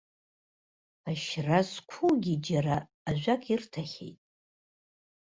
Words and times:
Ашьра 1.09 1.59
зқәугьы 1.69 2.35
џьара 2.45 2.75
ажәак 3.09 3.43
ирҭахьеит! 3.53 4.19